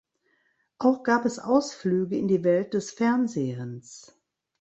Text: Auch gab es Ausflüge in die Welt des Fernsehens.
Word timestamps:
Auch 0.79 1.03
gab 1.03 1.25
es 1.25 1.37
Ausflüge 1.37 2.17
in 2.17 2.27
die 2.27 2.43
Welt 2.43 2.73
des 2.73 2.89
Fernsehens. 2.89 4.19